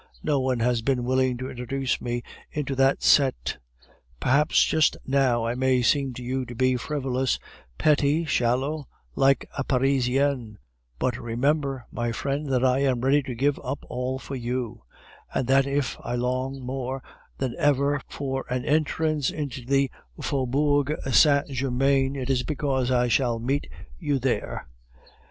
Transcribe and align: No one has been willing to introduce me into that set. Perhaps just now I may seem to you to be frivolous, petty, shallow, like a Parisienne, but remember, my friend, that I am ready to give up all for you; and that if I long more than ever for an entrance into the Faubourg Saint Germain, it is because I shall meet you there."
No 0.23 0.39
one 0.39 0.61
has 0.61 0.81
been 0.81 1.03
willing 1.03 1.37
to 1.37 1.47
introduce 1.51 2.01
me 2.01 2.23
into 2.51 2.73
that 2.73 3.03
set. 3.03 3.59
Perhaps 4.19 4.63
just 4.63 4.97
now 5.05 5.45
I 5.45 5.53
may 5.53 5.83
seem 5.83 6.15
to 6.15 6.23
you 6.23 6.43
to 6.47 6.55
be 6.55 6.75
frivolous, 6.75 7.37
petty, 7.77 8.25
shallow, 8.25 8.87
like 9.13 9.47
a 9.59 9.63
Parisienne, 9.63 10.57
but 10.97 11.17
remember, 11.21 11.85
my 11.91 12.11
friend, 12.11 12.51
that 12.51 12.65
I 12.65 12.79
am 12.79 13.01
ready 13.01 13.21
to 13.21 13.35
give 13.35 13.59
up 13.63 13.83
all 13.91 14.17
for 14.17 14.35
you; 14.35 14.81
and 15.35 15.45
that 15.47 15.67
if 15.67 15.97
I 16.03 16.15
long 16.15 16.61
more 16.65 17.03
than 17.37 17.53
ever 17.59 18.01
for 18.09 18.43
an 18.49 18.65
entrance 18.65 19.29
into 19.29 19.63
the 19.67 19.91
Faubourg 20.19 20.95
Saint 21.11 21.47
Germain, 21.51 22.15
it 22.15 22.31
is 22.31 22.41
because 22.41 22.89
I 22.89 23.07
shall 23.07 23.37
meet 23.37 23.69
you 23.99 24.17
there." 24.17 24.67